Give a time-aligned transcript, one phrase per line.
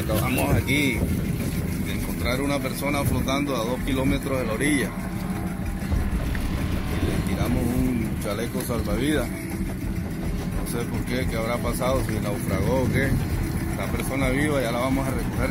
[0.00, 0.98] Acabamos aquí
[1.84, 4.90] de encontrar una persona flotando a dos kilómetros de la orilla.
[7.06, 9.28] Le tiramos un chaleco salvavidas.
[9.28, 13.10] No sé por qué, qué habrá pasado, si naufragó o qué.
[13.76, 15.50] La persona viva ya la vamos a recoger.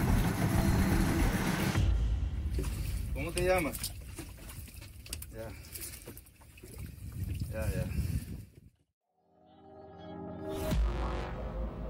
[3.14, 3.78] ¿Cómo te llamas?
[5.32, 5.48] Ya.
[7.54, 7.99] Ya, ya.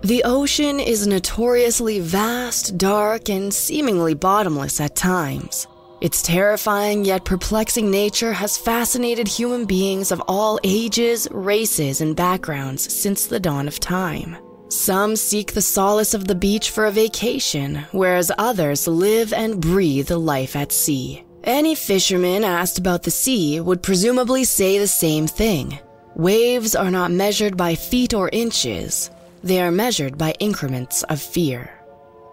[0.02, 5.68] The ocean is notoriously vast, dark, and seemingly bottomless at times.
[6.00, 12.94] Its terrifying yet perplexing nature has fascinated human beings of all ages, races, and backgrounds
[12.94, 14.38] since the dawn of time.
[14.70, 20.12] Some seek the solace of the beach for a vacation, whereas others live and breathe
[20.12, 21.26] life at sea.
[21.44, 25.78] Any fisherman asked about the sea would presumably say the same thing.
[26.16, 29.10] Waves are not measured by feet or inches,
[29.44, 31.72] they are measured by increments of fear.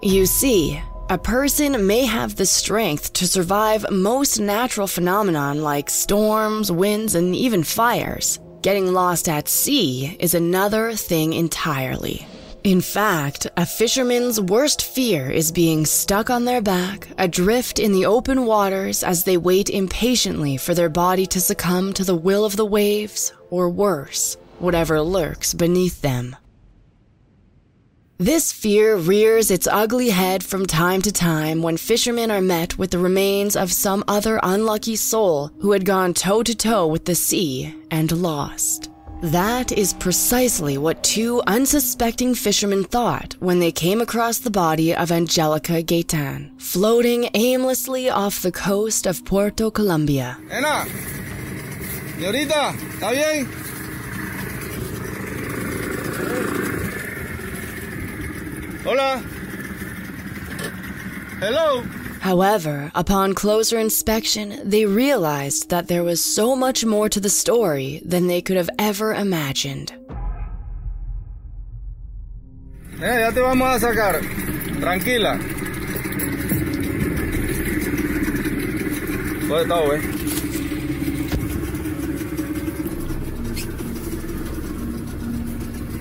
[0.02, 6.72] You see, a person may have the strength to survive most natural phenomenon like storms,
[6.72, 8.40] winds, and even fires.
[8.62, 12.26] Getting lost at sea is another thing entirely.
[12.64, 18.06] In fact, a fisherman's worst fear is being stuck on their back, adrift in the
[18.06, 22.56] open waters as they wait impatiently for their body to succumb to the will of
[22.56, 26.34] the waves, or worse, whatever lurks beneath them.
[28.18, 32.90] This fear rears its ugly head from time to time when fishermen are met with
[32.90, 37.14] the remains of some other unlucky soul who had gone toe to toe with the
[37.14, 38.90] sea and lost.
[39.20, 45.12] That is precisely what two unsuspecting fishermen thought when they came across the body of
[45.12, 50.38] Angelica Gaitan, floating aimlessly off the coast of Puerto Colombia.
[50.48, 50.86] Nena,
[52.16, 53.65] señorita, ¿está bien?
[58.86, 59.18] Hola.
[61.40, 61.82] Hello.
[62.20, 68.00] However, upon closer inspection, they realized that there was so much more to the story
[68.04, 69.92] than they could have ever imagined.
[73.02, 74.20] Eh, ya te vamos a sacar.
[74.78, 75.36] Tranquila.
[79.48, 80.00] ¿Dónde está, güey?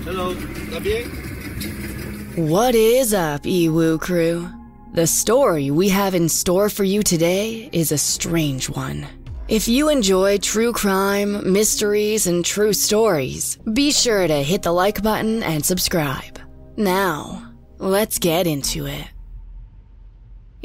[0.05, 0.33] Hello.
[0.33, 1.24] ¿Está bien?
[2.35, 4.49] What is up, Ewu crew?
[4.91, 9.07] The story we have in store for you today is a strange one.
[9.47, 15.01] If you enjoy true crime, mysteries, and true stories, be sure to hit the like
[15.01, 16.37] button and subscribe.
[16.75, 19.05] Now, let's get into it.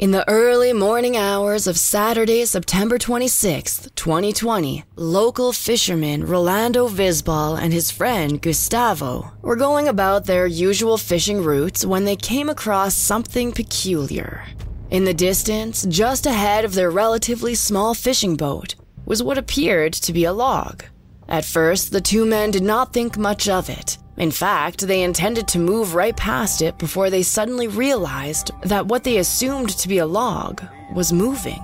[0.01, 7.71] In the early morning hours of Saturday, September 26, 2020, local fisherman Rolando Visbal and
[7.71, 13.51] his friend Gustavo were going about their usual fishing routes when they came across something
[13.51, 14.43] peculiar.
[14.89, 18.73] In the distance, just ahead of their relatively small fishing boat,
[19.05, 20.83] was what appeared to be a log.
[21.27, 23.99] At first, the two men did not think much of it.
[24.17, 29.03] In fact, they intended to move right past it before they suddenly realized that what
[29.03, 30.63] they assumed to be a log
[30.93, 31.63] was moving.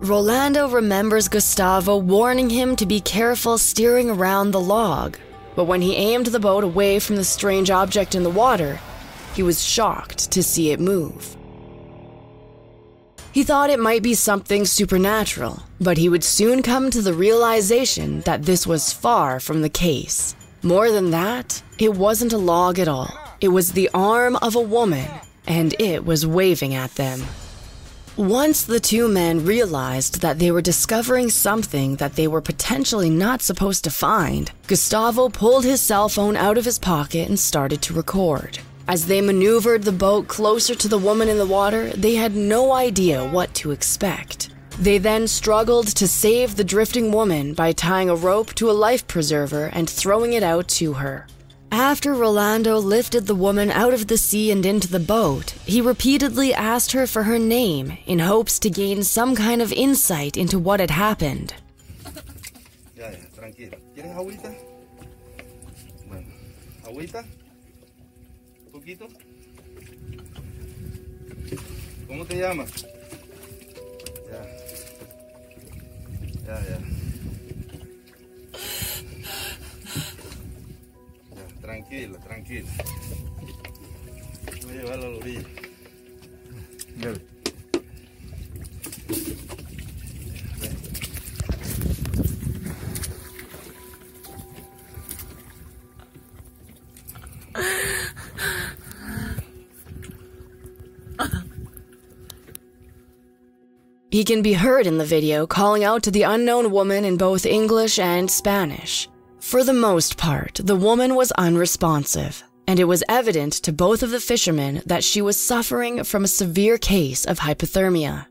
[0.00, 5.18] Rolando remembers Gustavo warning him to be careful steering around the log,
[5.56, 8.80] but when he aimed the boat away from the strange object in the water,
[9.34, 11.36] he was shocked to see it move.
[13.32, 18.20] He thought it might be something supernatural, but he would soon come to the realization
[18.20, 20.36] that this was far from the case.
[20.64, 23.12] More than that, it wasn't a log at all.
[23.38, 25.06] It was the arm of a woman,
[25.46, 27.22] and it was waving at them.
[28.16, 33.42] Once the two men realized that they were discovering something that they were potentially not
[33.42, 37.92] supposed to find, Gustavo pulled his cell phone out of his pocket and started to
[37.92, 38.58] record.
[38.88, 42.72] As they maneuvered the boat closer to the woman in the water, they had no
[42.72, 44.48] idea what to expect.
[44.78, 49.06] They then struggled to save the drifting woman by tying a rope to a life
[49.06, 51.26] preserver and throwing it out to her.
[51.70, 56.52] After Rolando lifted the woman out of the sea and into the boat, he repeatedly
[56.52, 60.80] asked her for her name in hopes to gain some kind of insight into what
[60.80, 61.54] had happened.
[72.06, 72.93] ¿Cómo te llamas?
[76.46, 76.78] Ya, ya.
[81.34, 82.70] Ya, tranquila, tranquila.
[84.62, 85.44] Voy a llevarlo a la orilla.
[104.14, 107.44] He can be heard in the video calling out to the unknown woman in both
[107.44, 109.08] English and Spanish.
[109.40, 114.10] For the most part, the woman was unresponsive, and it was evident to both of
[114.10, 118.26] the fishermen that she was suffering from a severe case of hypothermia.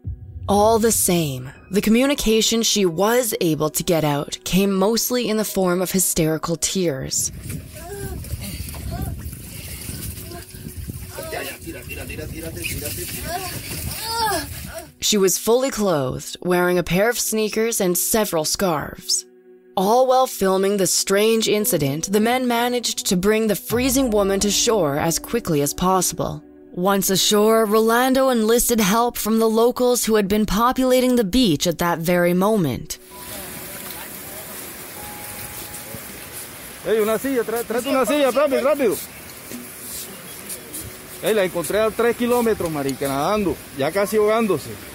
[0.47, 5.43] All the same, the communication she was able to get out came mostly in the
[5.43, 7.29] form of hysterical tears.
[15.03, 19.25] She was fully clothed, wearing a pair of sneakers and several scarves.
[19.75, 24.49] All while filming the strange incident, the men managed to bring the freezing woman to
[24.49, 26.41] shore as quickly as possible.
[26.71, 31.79] Once ashore, Rolando enlisted help from the locals who had been populating the beach at
[31.79, 32.97] that very moment.
[36.85, 38.97] Hey, una silla, trate una silla, rápido, rápido.
[41.21, 44.92] Hey, la encontré a tres kilómetros, marica, nadando, ya casi ahogándose.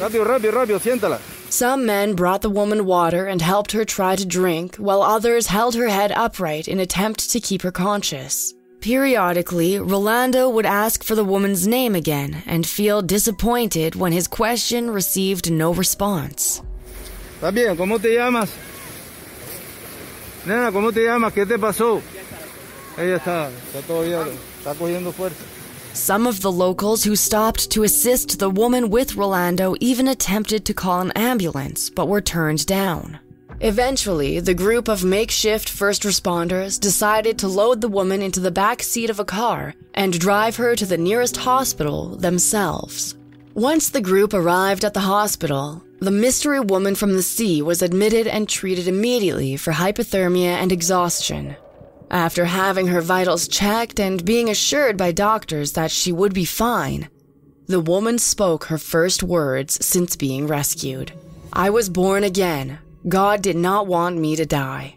[0.00, 1.20] Rápido, rápido, rápido, siéntala.
[1.50, 5.74] Some men brought the woman water and helped her try to drink, while others held
[5.74, 8.54] her head upright in attempt to keep her conscious.
[8.80, 14.90] Periodically, Rolando would ask for the woman's name again and feel disappointed when his question
[14.90, 16.62] received no response.
[17.40, 17.76] ¿Estás bien?
[17.76, 18.50] ¿Cómo te llamas?
[20.46, 21.32] Nena, ¿cómo te llamas?
[21.32, 22.00] ¿Qué te pasó?
[22.96, 24.24] Ella está, está todavía,
[24.58, 25.42] está cogiendo fuerza.
[25.96, 30.74] Some of the locals who stopped to assist the woman with Rolando even attempted to
[30.74, 33.18] call an ambulance, but were turned down.
[33.60, 38.82] Eventually, the group of makeshift first responders decided to load the woman into the back
[38.82, 43.16] seat of a car and drive her to the nearest hospital themselves.
[43.54, 48.26] Once the group arrived at the hospital, the mystery woman from the sea was admitted
[48.26, 51.56] and treated immediately for hypothermia and exhaustion.
[52.10, 57.08] After having her vitals checked and being assured by doctors that she would be fine,
[57.66, 61.12] the woman spoke her first words since being rescued.
[61.52, 62.78] I was born again.
[63.08, 64.96] God did not want me to die.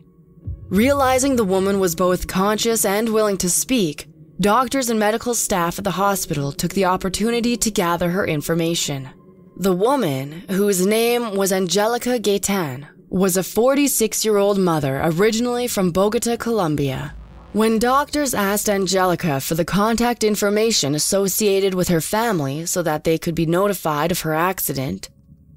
[0.69, 4.07] Realizing the woman was both conscious and willing to speak,
[4.39, 9.09] doctors and medical staff at the hospital took the opportunity to gather her information.
[9.57, 15.91] The woman, whose name was Angelica Gaitan, was a 46 year old mother originally from
[15.91, 17.15] Bogota, Colombia.
[17.53, 23.17] When doctors asked Angelica for the contact information associated with her family so that they
[23.17, 25.09] could be notified of her accident,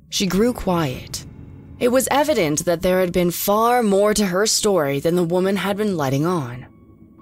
[0.09, 1.27] she grew quiet.
[1.79, 5.57] It was evident that there had been far more to her story than the woman
[5.57, 6.67] had been letting on.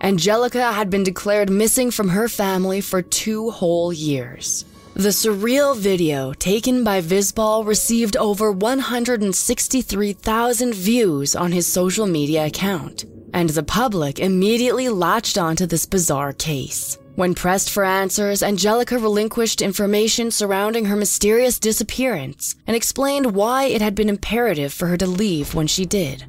[0.00, 4.64] Angelica had been declared missing from her family for two whole years.
[5.00, 13.06] The surreal video taken by Visbal received over 163,000 views on his social media account,
[13.32, 16.98] and the public immediately latched onto this bizarre case.
[17.14, 23.80] When pressed for answers, Angelica relinquished information surrounding her mysterious disappearance and explained why it
[23.80, 26.26] had been imperative for her to leave when she did.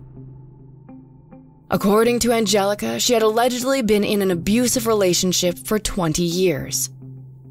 [1.69, 6.89] According to Angelica, she had allegedly been in an abusive relationship for 20 years.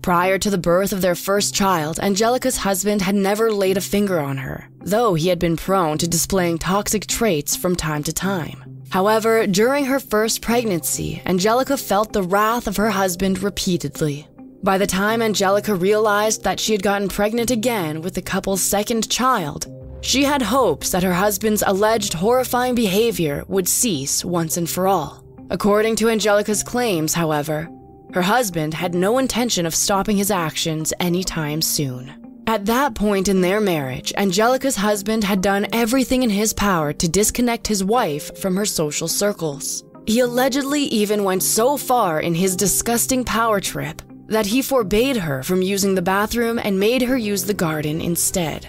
[0.03, 4.19] Prior to the birth of their first child, Angelica's husband had never laid a finger
[4.19, 8.83] on her, though he had been prone to displaying toxic traits from time to time.
[8.89, 14.27] However, during her first pregnancy, Angelica felt the wrath of her husband repeatedly.
[14.63, 19.11] By the time Angelica realized that she had gotten pregnant again with the couple's second
[19.11, 19.67] child,
[20.01, 25.23] she had hopes that her husband's alleged horrifying behavior would cease once and for all.
[25.51, 27.69] According to Angelica's claims, however,
[28.13, 32.43] her husband had no intention of stopping his actions anytime soon.
[32.47, 37.09] At that point in their marriage, Angelica's husband had done everything in his power to
[37.09, 39.85] disconnect his wife from her social circles.
[40.07, 45.43] He allegedly even went so far in his disgusting power trip that he forbade her
[45.43, 48.69] from using the bathroom and made her use the garden instead.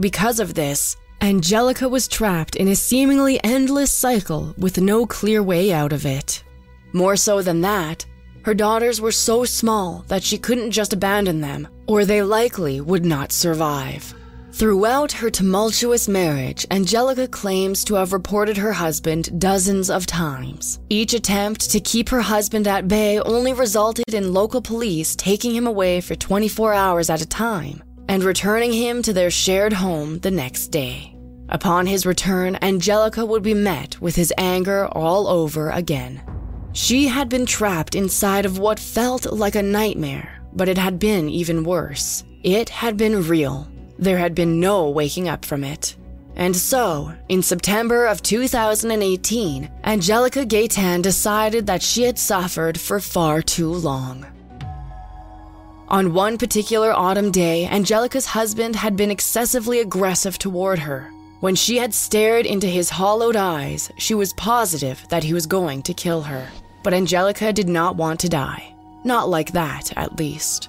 [0.00, 5.72] Because of this, Angelica was trapped in a seemingly endless cycle with no clear way
[5.72, 6.42] out of it.
[6.92, 8.04] More so than that,
[8.44, 13.04] her daughters were so small that she couldn't just abandon them, or they likely would
[13.04, 14.14] not survive.
[14.52, 20.78] Throughout her tumultuous marriage, Angelica claims to have reported her husband dozens of times.
[20.90, 25.66] Each attempt to keep her husband at bay only resulted in local police taking him
[25.66, 30.30] away for 24 hours at a time and returning him to their shared home the
[30.30, 31.16] next day.
[31.48, 36.22] Upon his return, Angelica would be met with his anger all over again.
[36.74, 41.28] She had been trapped inside of what felt like a nightmare, but it had been
[41.28, 42.24] even worse.
[42.42, 43.68] It had been real.
[43.96, 45.94] There had been no waking up from it.
[46.34, 53.40] And so, in September of 2018, Angelica Gaitan decided that she had suffered for far
[53.40, 54.26] too long.
[55.86, 61.08] On one particular autumn day, Angelica's husband had been excessively aggressive toward her.
[61.38, 65.82] When she had stared into his hollowed eyes, she was positive that he was going
[65.82, 66.48] to kill her.
[66.84, 68.72] But Angelica did not want to die.
[69.02, 70.68] Not like that, at least.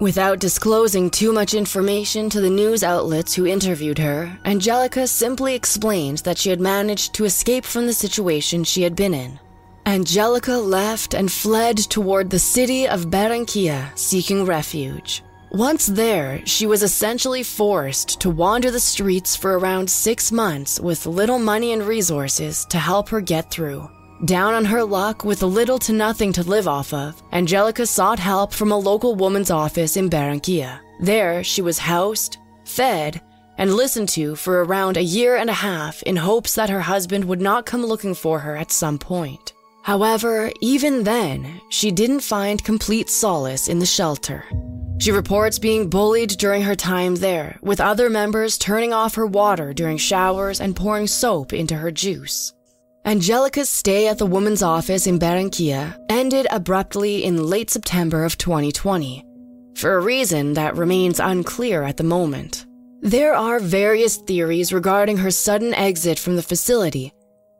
[0.00, 6.18] Without disclosing too much information to the news outlets who interviewed her, Angelica simply explained
[6.18, 9.40] that she had managed to escape from the situation she had been in.
[9.86, 15.24] Angelica left and fled toward the city of Barranquilla seeking refuge.
[15.50, 21.06] Once there, she was essentially forced to wander the streets for around six months with
[21.06, 23.88] little money and resources to help her get through.
[24.24, 28.52] Down on her luck with little to nothing to live off of, Angelica sought help
[28.52, 30.80] from a local woman's office in Barranquilla.
[31.00, 33.20] There, she was housed, fed,
[33.58, 37.24] and listened to for around a year and a half in hopes that her husband
[37.26, 39.52] would not come looking for her at some point.
[39.84, 44.44] However, even then, she didn't find complete solace in the shelter.
[44.98, 49.72] She reports being bullied during her time there, with other members turning off her water
[49.72, 52.52] during showers and pouring soap into her juice.
[53.08, 59.24] Angelica's stay at the woman's office in Barranquilla ended abruptly in late September of 2020,
[59.76, 62.66] for a reason that remains unclear at the moment.
[63.00, 67.10] There are various theories regarding her sudden exit from the facility,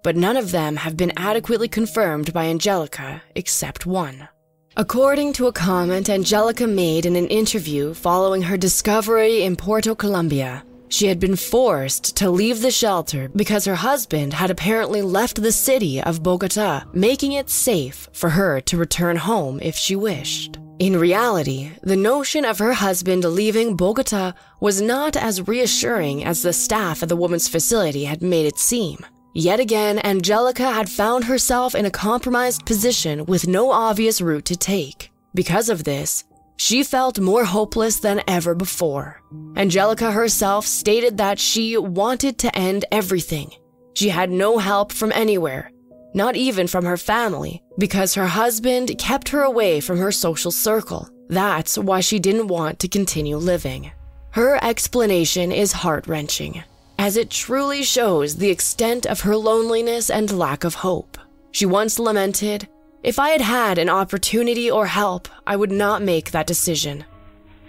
[0.02, 4.28] but none of them have been adequately confirmed by Angelica except one.
[4.76, 10.62] According to a comment Angelica made in an interview following her discovery in Puerto Colombia,
[10.88, 15.52] she had been forced to leave the shelter because her husband had apparently left the
[15.52, 20.58] city of Bogota, making it safe for her to return home if she wished.
[20.78, 26.52] In reality, the notion of her husband leaving Bogota was not as reassuring as the
[26.52, 29.04] staff at the woman's facility had made it seem.
[29.34, 34.56] Yet again, Angelica had found herself in a compromised position with no obvious route to
[34.56, 35.10] take.
[35.34, 36.24] Because of this,
[36.58, 39.22] she felt more hopeless than ever before.
[39.56, 43.50] Angelica herself stated that she wanted to end everything.
[43.94, 45.70] She had no help from anywhere,
[46.14, 51.08] not even from her family, because her husband kept her away from her social circle.
[51.28, 53.92] That's why she didn't want to continue living.
[54.32, 56.62] Her explanation is heart wrenching,
[56.98, 61.18] as it truly shows the extent of her loneliness and lack of hope.
[61.52, 62.68] She once lamented,
[63.02, 67.04] if I had had an opportunity or help, I would not make that decision.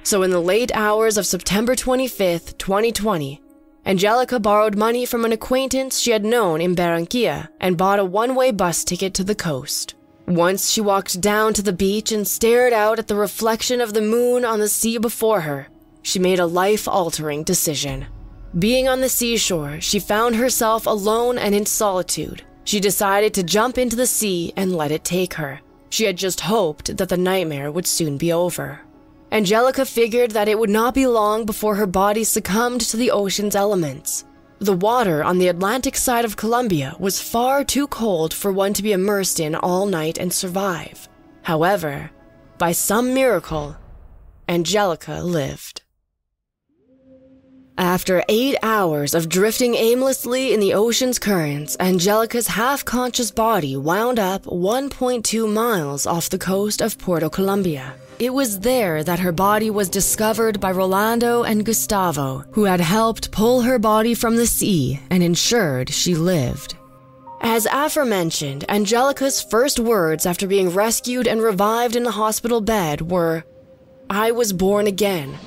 [0.03, 3.41] So, in the late hours of September 25th, 2020,
[3.85, 8.35] Angelica borrowed money from an acquaintance she had known in Barranquilla and bought a one
[8.35, 9.95] way bus ticket to the coast.
[10.27, 14.01] Once she walked down to the beach and stared out at the reflection of the
[14.01, 15.67] moon on the sea before her,
[16.01, 18.05] she made a life altering decision.
[18.57, 22.43] Being on the seashore, she found herself alone and in solitude.
[22.69, 25.59] She decided to jump into the sea and let it take her.
[25.89, 28.81] She had just hoped that the nightmare would soon be over.
[29.31, 33.55] Angelica figured that it would not be long before her body succumbed to the ocean's
[33.55, 34.23] elements.
[34.59, 38.83] The water on the Atlantic side of Colombia was far too cold for one to
[38.83, 41.09] be immersed in all night and survive.
[41.41, 42.11] However,
[42.59, 43.77] by some miracle,
[44.47, 45.81] Angelica lived.
[47.79, 54.19] After eight hours of drifting aimlessly in the ocean's currents, Angelica's half conscious body wound
[54.19, 57.93] up 1.2 miles off the coast of Puerto Colombia.
[58.19, 63.31] It was there that her body was discovered by Rolando and Gustavo, who had helped
[63.31, 66.75] pull her body from the sea and ensured she lived.
[67.39, 73.45] As aforementioned, Angelica's first words after being rescued and revived in the hospital bed were,
[74.09, 75.37] I was born again.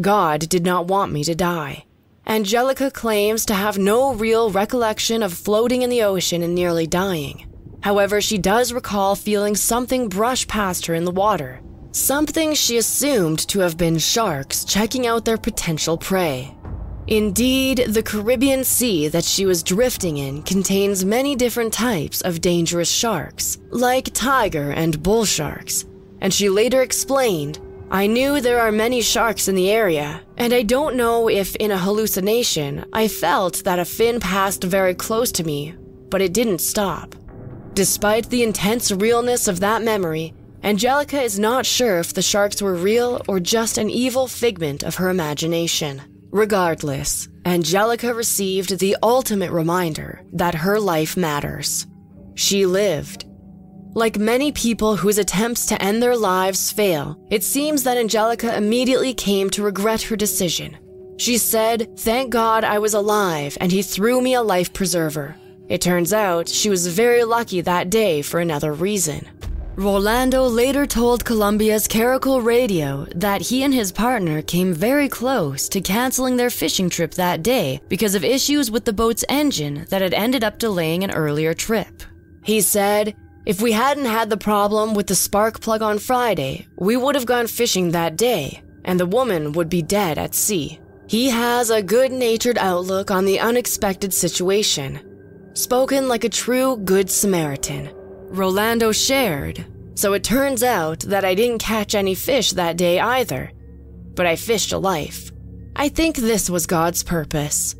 [0.00, 1.84] God did not want me to die.
[2.26, 7.46] Angelica claims to have no real recollection of floating in the ocean and nearly dying.
[7.80, 11.60] However, she does recall feeling something brush past her in the water,
[11.92, 16.54] something she assumed to have been sharks checking out their potential prey.
[17.06, 22.90] Indeed, the Caribbean Sea that she was drifting in contains many different types of dangerous
[22.90, 25.86] sharks, like tiger and bull sharks,
[26.20, 27.58] and she later explained
[27.90, 31.70] I knew there are many sharks in the area, and I don't know if in
[31.70, 35.74] a hallucination I felt that a fin passed very close to me,
[36.10, 37.14] but it didn't stop.
[37.72, 42.74] Despite the intense realness of that memory, Angelica is not sure if the sharks were
[42.74, 46.02] real or just an evil figment of her imagination.
[46.30, 51.86] Regardless, Angelica received the ultimate reminder that her life matters.
[52.34, 53.24] She lived,
[53.98, 59.12] like many people whose attempts to end their lives fail, it seems that Angelica immediately
[59.12, 60.78] came to regret her decision.
[61.18, 65.34] She said, Thank God I was alive and he threw me a life preserver.
[65.68, 69.28] It turns out she was very lucky that day for another reason.
[69.74, 75.80] Rolando later told Colombia's Caracol Radio that he and his partner came very close to
[75.80, 80.14] canceling their fishing trip that day because of issues with the boat's engine that had
[80.14, 82.02] ended up delaying an earlier trip.
[82.42, 83.14] He said,
[83.48, 87.24] If we hadn't had the problem with the spark plug on Friday, we would have
[87.24, 90.78] gone fishing that day, and the woman would be dead at sea.
[91.06, 95.00] He has a good natured outlook on the unexpected situation,
[95.54, 97.88] spoken like a true Good Samaritan.
[98.28, 99.64] Rolando shared,
[99.94, 103.50] so it turns out that I didn't catch any fish that day either,
[104.14, 105.32] but I fished a life.
[105.74, 107.77] I think this was God's purpose.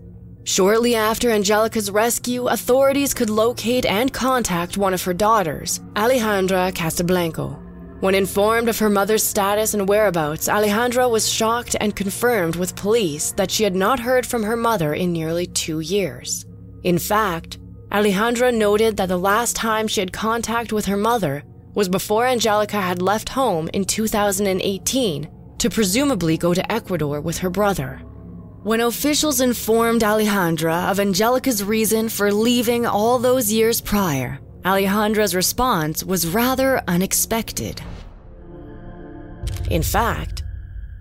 [0.49, 7.62] Shortly after Angelica's rescue, authorities could locate and contact one of her daughters, Alejandra Casablanco.
[8.00, 13.33] When informed of her mother's status and whereabouts, Alejandra was shocked and confirmed with police
[13.33, 16.47] that she had not heard from her mother in nearly two years.
[16.83, 17.59] In fact,
[17.93, 22.81] Alejandra noted that the last time she had contact with her mother was before Angelica
[22.81, 25.28] had left home in 2018
[25.59, 28.00] to presumably go to Ecuador with her brother.
[28.69, 36.05] When officials informed Alejandra of Angelica's reason for leaving all those years prior, Alejandra's response
[36.05, 37.81] was rather unexpected.
[39.71, 40.45] In fact,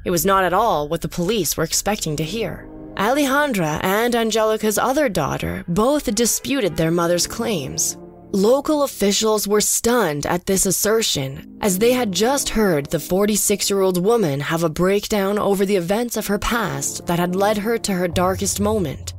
[0.06, 2.70] it was not at all what the police were expecting to hear.
[2.96, 7.98] Alejandra and Angelica's other daughter both disputed their mother's claims.
[8.34, 13.80] Local officials were stunned at this assertion, as they had just heard the 46 year
[13.80, 17.78] old woman have a breakdown over the events of her past that had led her
[17.78, 19.14] to her darkest moment.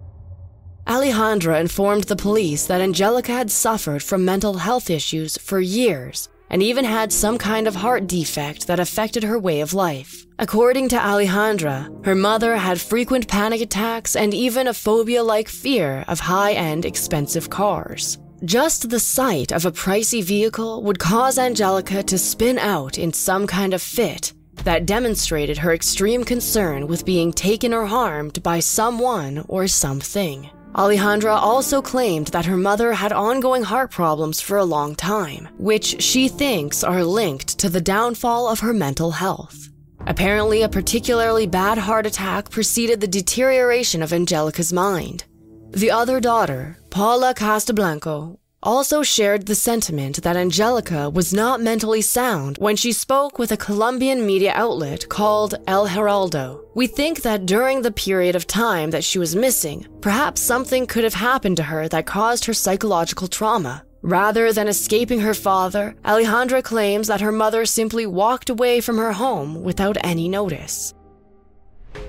[0.86, 6.62] Alejandra informed the police that Angelica had suffered from mental health issues for years and
[6.62, 10.26] even had some kind of heart defect that affected her way of life.
[10.38, 16.04] According to Alejandra, her mother had frequent panic attacks and even a phobia like fear
[16.08, 18.18] of high end expensive cars.
[18.44, 23.48] Just the sight of a pricey vehicle would cause Angelica to spin out in some
[23.48, 29.44] kind of fit that demonstrated her extreme concern with being taken or harmed by someone
[29.48, 30.48] or something.
[30.76, 36.00] Alejandra also claimed that her mother had ongoing heart problems for a long time, which
[36.00, 39.68] she thinks are linked to the downfall of her mental health.
[40.06, 45.24] Apparently, a particularly bad heart attack preceded the deterioration of Angelica's mind.
[45.72, 52.56] The other daughter, Paula Casablanco, also shared the sentiment that Angelica was not mentally sound
[52.58, 56.64] when she spoke with a Colombian media outlet called El Heraldo.
[56.74, 61.04] We think that during the period of time that she was missing, perhaps something could
[61.04, 63.84] have happened to her that caused her psychological trauma.
[64.02, 69.12] Rather than escaping her father, Alejandra claims that her mother simply walked away from her
[69.12, 70.94] home without any notice.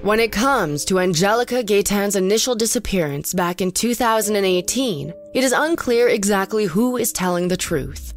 [0.02, 6.64] When it comes to Angelica Gaitan's initial disappearance back in 2018, it is unclear exactly
[6.64, 8.14] who is telling the truth.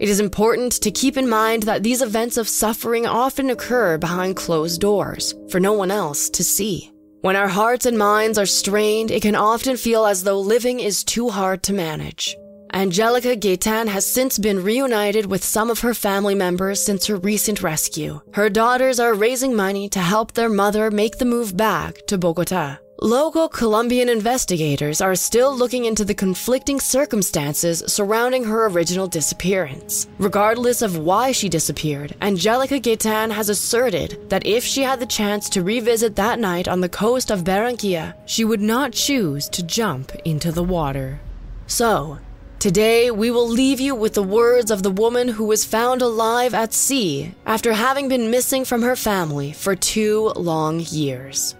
[0.00, 4.34] It is important to keep in mind that these events of suffering often occur behind
[4.34, 6.90] closed doors, for no one else to see.
[7.20, 11.04] When our hearts and minds are strained, it can often feel as though living is
[11.04, 12.36] too hard to manage.
[12.72, 17.62] Angelica Gaitan has since been reunited with some of her family members since her recent
[17.62, 18.20] rescue.
[18.34, 22.76] Her daughters are raising money to help their mother make the move back to Bogota.
[23.00, 30.08] Local Colombian investigators are still looking into the conflicting circumstances surrounding her original disappearance.
[30.18, 35.48] Regardless of why she disappeared, Angelica Gaitan has asserted that if she had the chance
[35.50, 40.12] to revisit that night on the coast of Barranquilla, she would not choose to jump
[40.24, 41.20] into the water.
[41.68, 42.18] So,
[42.58, 46.54] Today, we will leave you with the words of the woman who was found alive
[46.54, 51.54] at sea after having been missing from her family for two long years.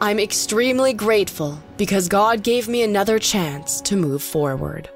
[0.00, 4.88] I'm extremely grateful because God gave me another chance to move forward.